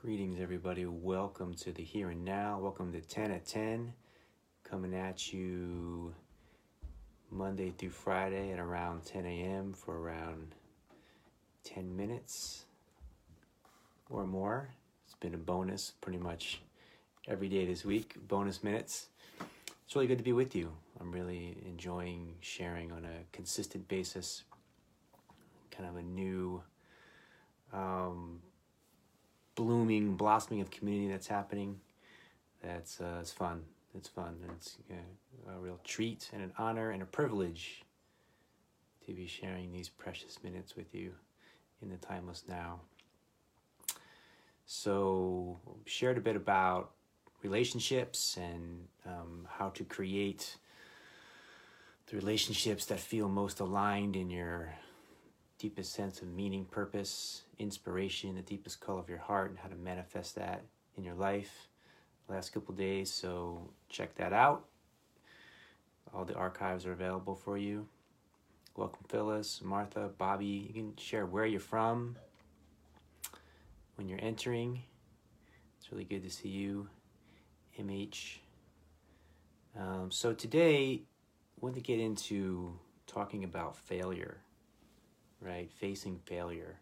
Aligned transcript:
Greetings, 0.00 0.38
everybody. 0.40 0.86
Welcome 0.86 1.54
to 1.54 1.72
the 1.72 1.82
here 1.82 2.10
and 2.10 2.24
now. 2.24 2.60
Welcome 2.60 2.92
to 2.92 3.00
10 3.00 3.32
at 3.32 3.44
10, 3.44 3.92
coming 4.62 4.94
at 4.94 5.32
you 5.32 6.14
Monday 7.32 7.72
through 7.76 7.90
Friday 7.90 8.52
at 8.52 8.60
around 8.60 9.04
10 9.04 9.26
a.m. 9.26 9.72
for 9.72 10.00
around 10.00 10.54
10 11.64 11.96
minutes 11.96 12.66
or 14.08 14.24
more. 14.24 14.68
It's 15.04 15.16
been 15.16 15.34
a 15.34 15.38
bonus 15.38 15.94
pretty 16.00 16.20
much 16.20 16.60
every 17.26 17.48
day 17.48 17.66
this 17.66 17.84
week, 17.84 18.14
bonus 18.28 18.62
minutes. 18.62 19.08
It's 19.84 19.96
really 19.96 20.06
good 20.06 20.18
to 20.18 20.24
be 20.24 20.32
with 20.32 20.54
you. 20.54 20.70
I'm 21.00 21.10
really 21.10 21.56
enjoying 21.66 22.36
sharing 22.38 22.92
on 22.92 23.04
a 23.04 23.24
consistent 23.32 23.88
basis, 23.88 24.44
kind 25.72 25.88
of 25.88 25.96
a 25.96 26.02
new. 26.02 26.62
Um, 27.72 28.42
blooming, 29.58 30.14
blossoming 30.14 30.60
of 30.60 30.70
community 30.70 31.10
that's 31.10 31.26
happening. 31.26 31.80
That's 32.62 33.00
uh, 33.00 33.18
it's 33.20 33.32
fun. 33.32 33.64
It's 33.92 34.08
fun. 34.08 34.36
It's 34.54 34.76
uh, 34.88 35.52
a 35.52 35.58
real 35.58 35.80
treat 35.82 36.30
and 36.32 36.40
an 36.42 36.52
honor 36.58 36.92
and 36.92 37.02
a 37.02 37.06
privilege 37.06 37.82
to 39.04 39.12
be 39.12 39.26
sharing 39.26 39.72
these 39.72 39.88
precious 39.88 40.38
minutes 40.44 40.76
with 40.76 40.94
you 40.94 41.10
in 41.82 41.88
the 41.90 41.96
timeless 41.96 42.44
now. 42.48 42.78
So, 44.64 45.58
shared 45.86 46.18
a 46.18 46.20
bit 46.20 46.36
about 46.36 46.92
relationships 47.42 48.38
and 48.40 48.86
um, 49.04 49.48
how 49.50 49.70
to 49.70 49.82
create 49.82 50.56
the 52.06 52.16
relationships 52.16 52.84
that 52.86 53.00
feel 53.00 53.28
most 53.28 53.58
aligned 53.58 54.14
in 54.14 54.30
your 54.30 54.72
deepest 55.58 55.92
sense 55.92 56.22
of 56.22 56.28
meaning, 56.28 56.64
purpose, 56.64 57.42
inspiration, 57.58 58.36
the 58.36 58.42
deepest 58.42 58.80
call 58.80 58.98
of 58.98 59.08
your 59.08 59.18
heart, 59.18 59.50
and 59.50 59.58
how 59.58 59.68
to 59.68 59.74
manifest 59.74 60.36
that 60.36 60.62
in 60.96 61.04
your 61.04 61.14
life 61.14 61.68
last 62.28 62.50
couple 62.50 62.74
days. 62.74 63.10
So 63.10 63.68
check 63.88 64.14
that 64.16 64.32
out. 64.32 64.64
All 66.14 66.24
the 66.24 66.34
archives 66.34 66.86
are 66.86 66.92
available 66.92 67.34
for 67.34 67.58
you. 67.58 67.86
Welcome, 68.76 69.04
Phyllis, 69.08 69.60
Martha, 69.62 70.10
Bobby. 70.16 70.46
You 70.46 70.72
can 70.72 70.96
share 70.96 71.26
where 71.26 71.46
you're 71.46 71.60
from 71.60 72.16
when 73.96 74.08
you're 74.08 74.22
entering. 74.22 74.82
It's 75.78 75.90
really 75.90 76.04
good 76.04 76.22
to 76.22 76.30
see 76.30 76.48
you, 76.48 76.88
MH. 77.80 78.38
Um, 79.76 80.10
so 80.10 80.32
today, 80.32 81.02
I 81.02 81.60
want 81.60 81.74
to 81.74 81.80
get 81.80 81.98
into 81.98 82.78
talking 83.06 83.42
about 83.42 83.76
failure 83.76 84.38
right? 85.40 85.70
Facing 85.70 86.18
failure. 86.24 86.80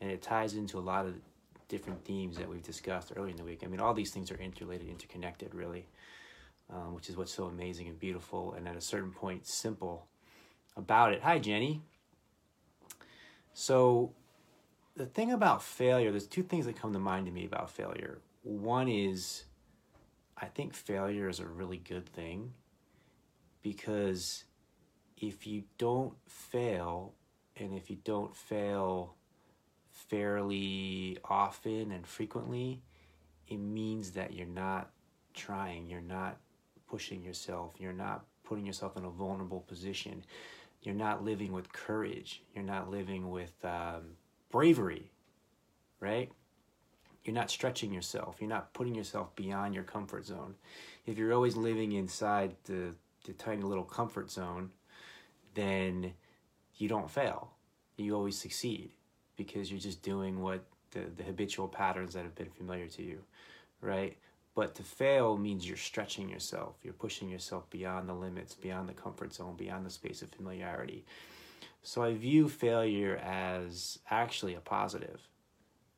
And 0.00 0.10
it 0.10 0.22
ties 0.22 0.54
into 0.54 0.78
a 0.78 0.80
lot 0.80 1.06
of 1.06 1.14
different 1.68 2.04
themes 2.04 2.36
that 2.36 2.48
we've 2.48 2.62
discussed 2.62 3.12
earlier 3.16 3.30
in 3.30 3.36
the 3.36 3.44
week. 3.44 3.62
I 3.64 3.66
mean, 3.66 3.80
all 3.80 3.94
these 3.94 4.10
things 4.10 4.30
are 4.30 4.36
interrelated, 4.36 4.88
interconnected, 4.88 5.54
really, 5.54 5.86
um, 6.70 6.94
which 6.94 7.08
is 7.08 7.16
what's 7.16 7.32
so 7.32 7.44
amazing 7.44 7.88
and 7.88 7.98
beautiful, 7.98 8.52
and 8.54 8.68
at 8.68 8.76
a 8.76 8.80
certain 8.80 9.10
point, 9.10 9.46
simple 9.46 10.06
about 10.76 11.12
it. 11.12 11.22
Hi, 11.22 11.38
Jenny. 11.38 11.82
So, 13.52 14.12
the 14.96 15.06
thing 15.06 15.32
about 15.32 15.62
failure, 15.62 16.10
there's 16.10 16.26
two 16.26 16.42
things 16.42 16.66
that 16.66 16.76
come 16.76 16.92
to 16.92 16.98
mind 16.98 17.26
to 17.26 17.32
me 17.32 17.44
about 17.44 17.70
failure. 17.70 18.18
One 18.42 18.88
is, 18.88 19.44
I 20.36 20.46
think 20.46 20.74
failure 20.74 21.28
is 21.28 21.40
a 21.40 21.46
really 21.46 21.78
good 21.78 22.08
thing 22.08 22.52
because 23.62 24.44
if 25.16 25.46
you 25.46 25.64
don't 25.78 26.14
fail, 26.28 27.14
and 27.56 27.74
if 27.74 27.90
you 27.90 27.96
don't 28.04 28.34
fail 28.34 29.14
fairly 29.90 31.18
often 31.24 31.92
and 31.92 32.06
frequently, 32.06 32.82
it 33.48 33.58
means 33.58 34.12
that 34.12 34.32
you're 34.32 34.46
not 34.46 34.90
trying, 35.34 35.86
you're 35.86 36.00
not 36.00 36.38
pushing 36.88 37.22
yourself, 37.22 37.74
you're 37.78 37.92
not 37.92 38.24
putting 38.42 38.66
yourself 38.66 38.96
in 38.96 39.04
a 39.04 39.10
vulnerable 39.10 39.60
position, 39.60 40.24
you're 40.82 40.94
not 40.94 41.24
living 41.24 41.52
with 41.52 41.72
courage, 41.72 42.42
you're 42.54 42.64
not 42.64 42.90
living 42.90 43.30
with 43.30 43.52
um, 43.64 44.02
bravery, 44.50 45.10
right? 46.00 46.30
You're 47.24 47.34
not 47.34 47.50
stretching 47.50 47.92
yourself, 47.92 48.36
you're 48.40 48.50
not 48.50 48.72
putting 48.74 48.94
yourself 48.94 49.34
beyond 49.34 49.74
your 49.74 49.84
comfort 49.84 50.26
zone. 50.26 50.54
If 51.06 51.16
you're 51.18 51.32
always 51.32 51.56
living 51.56 51.92
inside 51.92 52.54
the, 52.64 52.94
the 53.24 53.32
tiny 53.32 53.62
little 53.62 53.84
comfort 53.84 54.30
zone, 54.30 54.70
then 55.54 56.12
you 56.76 56.88
don't 56.88 57.10
fail. 57.10 57.50
You 57.96 58.14
always 58.14 58.36
succeed 58.36 58.90
because 59.36 59.70
you're 59.70 59.80
just 59.80 60.02
doing 60.02 60.40
what 60.40 60.64
the, 60.90 61.00
the 61.16 61.22
habitual 61.22 61.68
patterns 61.68 62.14
that 62.14 62.22
have 62.22 62.34
been 62.34 62.50
familiar 62.50 62.86
to 62.88 63.02
you, 63.02 63.18
right? 63.80 64.16
But 64.54 64.74
to 64.76 64.82
fail 64.82 65.36
means 65.36 65.66
you're 65.66 65.76
stretching 65.76 66.28
yourself, 66.28 66.76
you're 66.82 66.92
pushing 66.92 67.28
yourself 67.28 67.68
beyond 67.70 68.08
the 68.08 68.14
limits, 68.14 68.54
beyond 68.54 68.88
the 68.88 68.92
comfort 68.92 69.34
zone, 69.34 69.56
beyond 69.56 69.84
the 69.84 69.90
space 69.90 70.22
of 70.22 70.30
familiarity. 70.30 71.04
So 71.82 72.02
I 72.02 72.14
view 72.14 72.48
failure 72.48 73.16
as 73.16 73.98
actually 74.10 74.54
a 74.54 74.60
positive. 74.60 75.28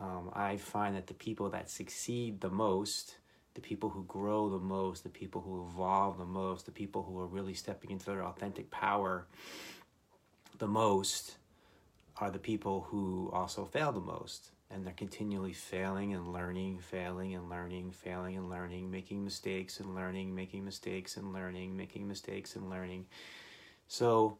Um, 0.00 0.30
I 0.34 0.56
find 0.56 0.96
that 0.96 1.06
the 1.06 1.14
people 1.14 1.48
that 1.50 1.70
succeed 1.70 2.40
the 2.40 2.50
most, 2.50 3.16
the 3.54 3.60
people 3.60 3.88
who 3.88 4.04
grow 4.04 4.48
the 4.48 4.58
most, 4.58 5.04
the 5.04 5.10
people 5.10 5.40
who 5.40 5.66
evolve 5.68 6.18
the 6.18 6.24
most, 6.24 6.66
the 6.66 6.72
people 6.72 7.02
who 7.02 7.18
are 7.20 7.26
really 7.26 7.54
stepping 7.54 7.90
into 7.90 8.06
their 8.06 8.24
authentic 8.24 8.70
power, 8.70 9.26
the 10.60 10.68
most 10.68 11.38
are 12.18 12.30
the 12.30 12.38
people 12.38 12.86
who 12.90 13.30
also 13.32 13.64
fail 13.64 13.90
the 13.90 14.00
most. 14.00 14.50
And 14.70 14.86
they're 14.86 14.92
continually 14.92 15.52
failing 15.52 16.14
and 16.14 16.32
learning, 16.32 16.78
failing 16.78 17.34
and 17.34 17.50
learning, 17.50 17.90
failing 17.90 18.36
and 18.36 18.48
learning, 18.48 18.88
making 18.88 19.24
mistakes 19.24 19.80
and 19.80 19.96
learning, 19.96 20.32
making 20.32 20.64
mistakes 20.64 21.16
and 21.16 21.32
learning, 21.32 21.76
making 21.76 22.06
mistakes 22.06 22.54
and 22.54 22.70
learning. 22.70 23.06
So 23.88 24.38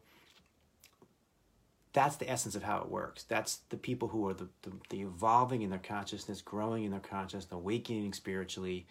that's 1.91 2.15
the 2.15 2.29
essence 2.31 2.55
of 2.55 2.63
how 2.63 2.77
it 2.77 2.89
works. 2.89 3.23
That's 3.23 3.57
the 3.67 3.75
people 3.75 4.07
who 4.07 4.29
are 4.29 4.33
the, 4.33 4.47
the, 4.61 4.71
the 4.89 5.01
evolving 5.01 5.63
in 5.63 5.69
their 5.69 5.79
consciousness, 5.79 6.41
growing 6.41 6.85
in 6.85 6.91
their 6.91 7.01
consciousness, 7.01 7.51
awakening 7.51 8.13
spiritually, 8.13 8.87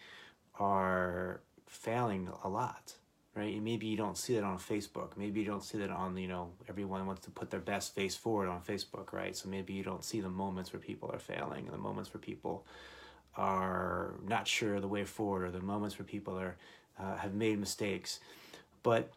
are 0.58 1.40
failing 1.66 2.28
a 2.44 2.50
lot 2.50 2.96
right? 3.34 3.54
And 3.54 3.64
maybe 3.64 3.86
you 3.86 3.96
don't 3.96 4.18
see 4.18 4.34
that 4.34 4.44
on 4.44 4.58
Facebook. 4.58 5.16
Maybe 5.16 5.40
you 5.40 5.46
don't 5.46 5.62
see 5.62 5.78
that 5.78 5.90
on, 5.90 6.16
you 6.16 6.28
know, 6.28 6.50
everyone 6.68 7.06
wants 7.06 7.22
to 7.22 7.30
put 7.30 7.50
their 7.50 7.60
best 7.60 7.94
face 7.94 8.16
forward 8.16 8.48
on 8.48 8.60
Facebook, 8.60 9.12
right? 9.12 9.36
So 9.36 9.48
maybe 9.48 9.72
you 9.72 9.84
don't 9.84 10.04
see 10.04 10.20
the 10.20 10.28
moments 10.28 10.72
where 10.72 10.80
people 10.80 11.10
are 11.12 11.18
failing 11.18 11.66
and 11.66 11.72
the 11.72 11.78
moments 11.78 12.12
where 12.12 12.20
people 12.20 12.66
are 13.36 14.14
not 14.26 14.48
sure 14.48 14.80
the 14.80 14.88
way 14.88 15.04
forward 15.04 15.44
or 15.44 15.50
the 15.50 15.60
moments 15.60 15.98
where 15.98 16.06
people 16.06 16.38
are 16.38 16.56
uh, 16.98 17.16
have 17.16 17.34
made 17.34 17.58
mistakes. 17.58 18.20
But 18.82 19.12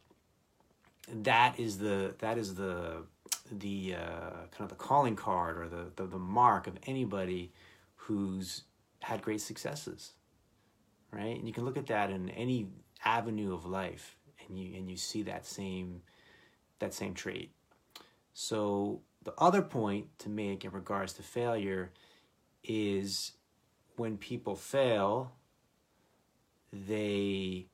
that 1.12 1.60
is 1.60 1.80
the 1.80 2.16
that 2.20 2.38
is 2.38 2.56
the 2.56 3.04
the 3.52 3.96
uh, 3.96 4.30
kind 4.52 4.62
of 4.62 4.70
the 4.70 4.76
calling 4.76 5.16
card 5.16 5.58
or 5.58 5.68
the, 5.68 5.92
the 5.96 6.06
the 6.06 6.20
mark 6.20 6.68
of 6.68 6.78
anybody 6.88 7.52
who's 7.96 8.64
had 9.02 9.22
great 9.22 9.42
successes 9.42 10.14
right 11.12 11.38
and 11.38 11.46
you 11.46 11.54
can 11.54 11.66
look 11.66 11.78
at 11.78 11.88
that 11.88 12.10
in 12.10 12.30
any 12.30 12.68
avenue 13.06 13.54
of 13.54 13.66
life 13.66 14.18
and 14.48 14.58
you 14.58 14.76
and 14.78 14.90
you 14.90 14.98
see 14.98 15.24
that 15.24 15.46
same 15.46 16.02
that 16.80 16.94
same 16.94 17.14
trait. 17.14 17.52
So 18.34 19.02
the 19.24 19.34
other 19.38 19.62
point 19.62 20.08
to 20.20 20.30
make 20.30 20.66
in 20.66 20.72
regards 20.72 21.14
to 21.14 21.24
failure 21.24 21.92
is 22.64 23.34
when 23.96 24.18
people 24.18 24.56
fail 24.56 25.34
they 26.72 27.68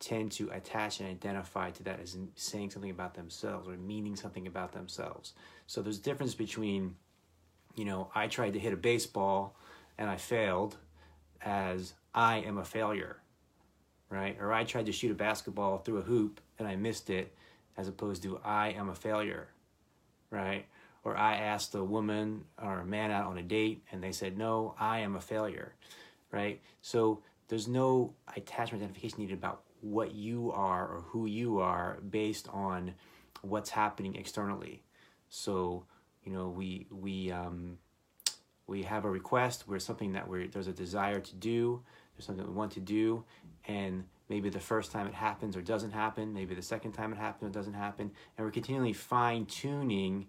tend 0.00 0.32
to 0.32 0.50
attach 0.50 0.98
and 0.98 1.08
identify 1.08 1.70
to 1.70 1.84
that 1.84 2.00
as 2.00 2.16
saying 2.34 2.70
something 2.70 2.90
about 2.90 3.14
themselves 3.14 3.68
or 3.68 3.76
meaning 3.76 4.16
something 4.16 4.48
about 4.48 4.72
themselves. 4.72 5.32
So 5.68 5.80
there's 5.80 5.98
a 5.98 6.02
difference 6.02 6.34
between 6.34 6.96
you 7.76 7.84
know 7.84 8.10
i 8.14 8.26
tried 8.26 8.52
to 8.52 8.58
hit 8.58 8.72
a 8.72 8.76
baseball 8.76 9.56
and 9.98 10.10
i 10.10 10.16
failed 10.16 10.76
as 11.40 11.94
i 12.14 12.38
am 12.38 12.58
a 12.58 12.64
failure 12.64 13.16
right? 14.12 14.36
Or 14.38 14.52
I 14.52 14.64
tried 14.64 14.86
to 14.86 14.92
shoot 14.92 15.10
a 15.10 15.14
basketball 15.14 15.78
through 15.78 15.96
a 15.96 16.02
hoop 16.02 16.40
and 16.58 16.68
I 16.68 16.76
missed 16.76 17.08
it, 17.08 17.34
as 17.78 17.88
opposed 17.88 18.22
to 18.24 18.38
I 18.44 18.68
am 18.68 18.90
a 18.90 18.94
failure, 18.94 19.48
right? 20.30 20.66
Or 21.02 21.16
I 21.16 21.36
asked 21.36 21.74
a 21.74 21.82
woman 21.82 22.44
or 22.62 22.80
a 22.80 22.84
man 22.84 23.10
out 23.10 23.24
on 23.24 23.38
a 23.38 23.42
date 23.42 23.82
and 23.90 24.02
they 24.02 24.12
said, 24.12 24.36
no, 24.36 24.74
I 24.78 24.98
am 24.98 25.16
a 25.16 25.20
failure, 25.20 25.74
right? 26.30 26.60
So 26.82 27.22
there's 27.48 27.66
no 27.66 28.12
attachment 28.36 28.82
identification 28.82 29.20
needed 29.20 29.38
about 29.38 29.62
what 29.80 30.14
you 30.14 30.52
are 30.52 30.86
or 30.86 31.00
who 31.08 31.24
you 31.24 31.60
are 31.60 31.98
based 32.10 32.48
on 32.52 32.92
what's 33.40 33.70
happening 33.70 34.14
externally. 34.14 34.82
So, 35.30 35.86
you 36.22 36.32
know, 36.32 36.50
we, 36.50 36.86
we, 36.90 37.32
um, 37.32 37.78
we 38.66 38.82
have 38.82 39.06
a 39.06 39.10
request, 39.10 39.64
we're 39.66 39.78
something 39.78 40.12
that 40.12 40.28
we're, 40.28 40.48
there's 40.48 40.68
a 40.68 40.72
desire 40.72 41.18
to 41.18 41.34
do, 41.34 41.82
there's 42.22 42.38
something 42.38 42.46
we 42.46 42.56
want 42.56 42.72
to 42.72 42.80
do, 42.80 43.24
and 43.66 44.04
maybe 44.28 44.48
the 44.48 44.60
first 44.60 44.92
time 44.92 45.06
it 45.06 45.14
happens 45.14 45.56
or 45.56 45.62
doesn't 45.62 45.90
happen, 45.90 46.32
maybe 46.32 46.54
the 46.54 46.62
second 46.62 46.92
time 46.92 47.12
it 47.12 47.18
happens 47.18 47.50
or 47.50 47.52
doesn't 47.52 47.74
happen, 47.74 48.10
and 48.36 48.46
we're 48.46 48.52
continually 48.52 48.92
fine 48.92 49.44
tuning 49.46 50.26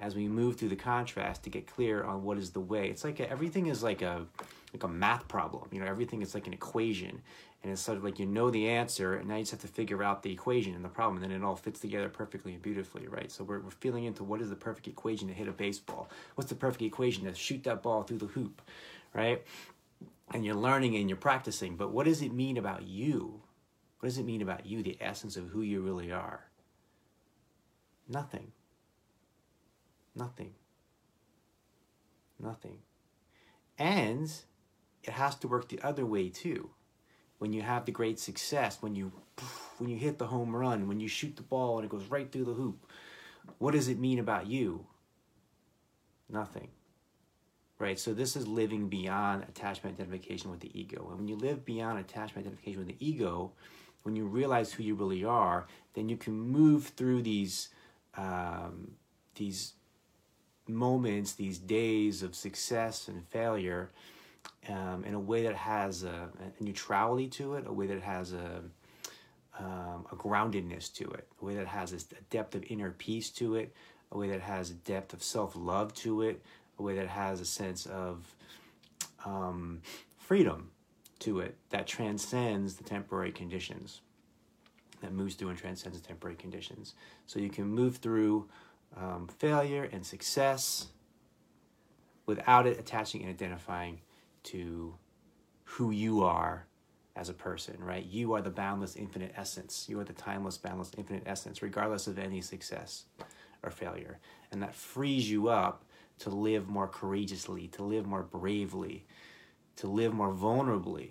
as 0.00 0.14
we 0.14 0.28
move 0.28 0.56
through 0.56 0.68
the 0.68 0.76
contrast 0.76 1.42
to 1.44 1.50
get 1.50 1.66
clear 1.66 2.04
on 2.04 2.22
what 2.22 2.36
is 2.36 2.50
the 2.50 2.60
way. 2.60 2.88
It's 2.88 3.04
like 3.04 3.20
a, 3.20 3.30
everything 3.30 3.66
is 3.66 3.82
like 3.82 4.02
a 4.02 4.26
like 4.72 4.82
a 4.82 4.88
math 4.88 5.26
problem. 5.28 5.68
You 5.72 5.80
know, 5.80 5.86
everything 5.86 6.20
is 6.20 6.34
like 6.34 6.46
an 6.46 6.52
equation, 6.52 7.22
and 7.62 7.72
it's 7.72 7.80
sort 7.80 7.96
of 7.96 8.04
like 8.04 8.18
you 8.18 8.26
know 8.26 8.50
the 8.50 8.68
answer, 8.68 9.14
and 9.14 9.28
now 9.28 9.36
you 9.36 9.42
just 9.42 9.52
have 9.52 9.60
to 9.60 9.68
figure 9.68 10.02
out 10.02 10.22
the 10.22 10.32
equation 10.32 10.74
and 10.74 10.84
the 10.84 10.88
problem, 10.88 11.22
and 11.22 11.30
then 11.30 11.40
it 11.40 11.44
all 11.44 11.56
fits 11.56 11.80
together 11.80 12.08
perfectly 12.08 12.52
and 12.52 12.60
beautifully, 12.60 13.06
right? 13.06 13.30
So 13.30 13.44
we're 13.44 13.60
we're 13.60 13.70
feeling 13.70 14.04
into 14.04 14.24
what 14.24 14.40
is 14.42 14.50
the 14.50 14.56
perfect 14.56 14.88
equation 14.88 15.28
to 15.28 15.34
hit 15.34 15.48
a 15.48 15.52
baseball? 15.52 16.08
What's 16.34 16.50
the 16.50 16.56
perfect 16.56 16.82
equation 16.82 17.24
to 17.24 17.34
shoot 17.34 17.62
that 17.64 17.82
ball 17.82 18.02
through 18.02 18.18
the 18.18 18.26
hoop, 18.26 18.60
right? 19.14 19.42
And 20.32 20.44
you're 20.44 20.54
learning 20.54 20.96
and 20.96 21.08
you're 21.08 21.16
practicing, 21.16 21.76
but 21.76 21.92
what 21.92 22.06
does 22.06 22.20
it 22.20 22.32
mean 22.32 22.56
about 22.56 22.82
you? 22.82 23.42
What 24.00 24.08
does 24.08 24.18
it 24.18 24.26
mean 24.26 24.42
about 24.42 24.66
you, 24.66 24.82
the 24.82 24.98
essence 25.00 25.36
of 25.36 25.48
who 25.48 25.62
you 25.62 25.80
really 25.80 26.12
are? 26.12 26.44
Nothing. 28.08 28.52
Nothing. 30.14 30.54
Nothing. 32.38 32.78
And 33.78 34.30
it 35.02 35.10
has 35.10 35.34
to 35.36 35.48
work 35.48 35.68
the 35.68 35.80
other 35.82 36.04
way 36.04 36.28
too. 36.28 36.70
When 37.38 37.52
you 37.52 37.62
have 37.62 37.84
the 37.84 37.92
great 37.92 38.18
success, 38.18 38.78
when 38.80 38.94
you 38.94 39.12
when 39.78 39.90
you 39.90 39.96
hit 39.96 40.18
the 40.18 40.26
home 40.26 40.56
run, 40.56 40.88
when 40.88 41.00
you 41.00 41.08
shoot 41.08 41.36
the 41.36 41.42
ball 41.42 41.78
and 41.78 41.84
it 41.84 41.90
goes 41.90 42.06
right 42.06 42.30
through 42.30 42.46
the 42.46 42.54
hoop, 42.54 42.86
what 43.58 43.72
does 43.72 43.88
it 43.88 43.98
mean 43.98 44.18
about 44.18 44.46
you? 44.46 44.86
Nothing. 46.28 46.68
Right? 47.78 47.98
So 47.98 48.14
this 48.14 48.36
is 48.36 48.48
living 48.48 48.88
beyond 48.88 49.42
attachment 49.42 50.00
identification 50.00 50.50
with 50.50 50.60
the 50.60 50.78
ego. 50.78 51.06
And 51.10 51.18
when 51.18 51.28
you 51.28 51.36
live 51.36 51.64
beyond 51.64 51.98
attachment 51.98 52.46
identification 52.46 52.86
with 52.86 52.98
the 52.98 53.06
ego, 53.06 53.52
when 54.02 54.16
you 54.16 54.24
realize 54.24 54.72
who 54.72 54.82
you 54.82 54.94
really 54.94 55.24
are, 55.24 55.66
then 55.94 56.08
you 56.08 56.16
can 56.16 56.32
move 56.32 56.92
through 56.96 57.22
these 57.22 57.68
um, 58.16 58.92
these 59.34 59.74
moments, 60.68 61.34
these 61.34 61.58
days 61.58 62.22
of 62.22 62.34
success 62.34 63.08
and 63.08 63.26
failure, 63.28 63.90
um, 64.68 65.04
in 65.04 65.14
a 65.14 65.20
way 65.20 65.42
that 65.42 65.54
has 65.54 66.02
a, 66.02 66.30
a, 66.58 66.62
neutrality 66.62 67.28
to 67.28 67.54
it, 67.54 67.66
a 67.66 67.72
way 67.72 67.86
that 67.86 68.00
has 68.00 68.32
a 68.32 68.62
um, 69.58 70.06
a 70.12 70.16
groundedness 70.16 70.92
to 70.94 71.10
it, 71.10 71.26
a 71.40 71.44
way 71.44 71.54
that 71.54 71.66
has 71.66 71.92
a 71.92 71.98
depth 72.30 72.54
of 72.54 72.64
inner 72.68 72.90
peace 72.90 73.30
to 73.30 73.56
it, 73.56 73.74
a 74.12 74.18
way 74.18 74.28
that 74.28 74.40
has 74.40 74.70
a 74.70 74.74
depth 74.74 75.12
of 75.12 75.22
self 75.22 75.54
love 75.56 75.94
to 75.94 76.22
it, 76.22 76.42
a 76.78 76.82
way 76.82 76.94
that 76.96 77.08
has 77.08 77.40
a 77.40 77.44
sense 77.44 77.86
of 77.86 78.34
um, 79.24 79.80
freedom 80.16 80.70
to 81.18 81.40
it 81.40 81.56
that 81.70 81.86
transcends 81.86 82.76
the 82.76 82.84
temporary 82.84 83.32
conditions, 83.32 84.02
that 85.00 85.12
moves 85.12 85.34
through 85.34 85.48
and 85.48 85.58
transcends 85.58 86.00
the 86.00 86.06
temporary 86.06 86.36
conditions. 86.36 86.94
So 87.26 87.38
you 87.38 87.50
can 87.50 87.66
move 87.66 87.96
through 87.96 88.48
um, 88.96 89.28
failure 89.38 89.88
and 89.92 90.04
success 90.04 90.88
without 92.26 92.66
it 92.66 92.78
attaching 92.78 93.22
and 93.22 93.30
identifying 93.30 94.00
to 94.44 94.94
who 95.64 95.90
you 95.90 96.22
are 96.22 96.66
as 97.16 97.28
a 97.30 97.34
person, 97.34 97.76
right? 97.80 98.04
You 98.04 98.34
are 98.34 98.42
the 98.42 98.50
boundless, 98.50 98.94
infinite 98.94 99.32
essence. 99.36 99.86
You 99.88 99.98
are 100.00 100.04
the 100.04 100.12
timeless, 100.12 100.58
boundless, 100.58 100.92
infinite 100.98 101.22
essence, 101.24 101.62
regardless 101.62 102.06
of 102.06 102.18
any 102.18 102.42
success 102.42 103.04
or 103.62 103.70
failure. 103.70 104.18
And 104.52 104.62
that 104.62 104.74
frees 104.74 105.30
you 105.30 105.48
up 105.48 105.85
to 106.20 106.30
live 106.30 106.68
more 106.68 106.88
courageously, 106.88 107.68
to 107.68 107.82
live 107.82 108.06
more 108.06 108.22
bravely, 108.22 109.04
to 109.76 109.86
live 109.86 110.14
more 110.14 110.32
vulnerably, 110.32 111.10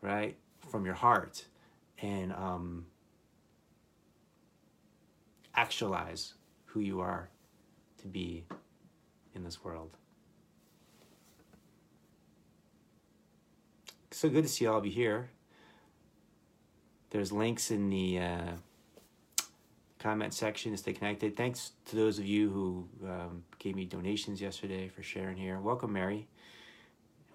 right? 0.00 0.36
From 0.70 0.84
your 0.84 0.94
heart 0.94 1.44
and 2.02 2.32
um, 2.32 2.86
actualize 5.54 6.34
who 6.66 6.80
you 6.80 7.00
are 7.00 7.30
to 7.98 8.08
be 8.08 8.44
in 9.34 9.44
this 9.44 9.64
world. 9.64 9.96
So 14.10 14.28
good 14.28 14.44
to 14.44 14.48
see 14.48 14.66
all 14.66 14.78
of 14.78 14.86
you 14.86 14.92
here. 14.92 15.30
There's 17.10 17.32
links 17.32 17.70
in 17.70 17.90
the 17.90 18.18
uh, 18.18 18.52
comment 20.06 20.32
section 20.32 20.70
to 20.70 20.78
stay 20.78 20.92
connected. 20.92 21.36
Thanks 21.36 21.72
to 21.86 21.96
those 21.96 22.20
of 22.20 22.24
you 22.24 22.48
who 22.48 22.88
um, 23.04 23.42
gave 23.58 23.74
me 23.74 23.84
donations 23.84 24.40
yesterday 24.40 24.86
for 24.86 25.02
sharing 25.02 25.36
here. 25.36 25.58
Welcome, 25.58 25.92
Mary. 25.92 26.28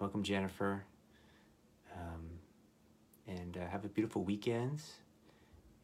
Welcome, 0.00 0.22
Jennifer. 0.22 0.82
Um, 1.94 2.30
and 3.28 3.58
uh, 3.58 3.66
have 3.66 3.84
a 3.84 3.88
beautiful 3.88 4.24
weekend. 4.24 4.80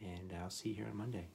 And 0.01 0.33
I'll 0.43 0.49
see 0.49 0.71
you 0.71 0.77
here 0.77 0.87
on 0.91 0.97
Monday. 0.97 1.27